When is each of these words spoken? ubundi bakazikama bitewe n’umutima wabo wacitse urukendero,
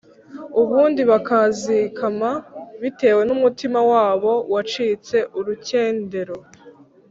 ubundi 0.61 1.01
bakazikama 1.11 2.29
bitewe 2.81 3.21
n’umutima 3.25 3.79
wabo 3.91 4.33
wacitse 4.53 5.17
urukendero, 5.37 6.35